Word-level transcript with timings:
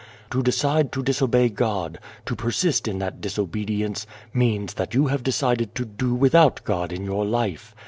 To 0.31 0.41
decide 0.41 0.91
to 0.93 1.03
disobey 1.03 1.49
God, 1.49 1.99
to 2.25 2.35
persist 2.35 2.87
in 2.87 2.97
that 2.97 3.21
disobedience, 3.21 4.07
means 4.33 4.73
that 4.73 4.95
you 4.95 5.05
have 5.05 5.21
decided 5.21 5.75
to 5.75 5.85
do 5.85 6.15
without 6.15 6.63
God 6.63 6.91
in 6.91 7.05
your 7.05 7.23
life. 7.23 7.75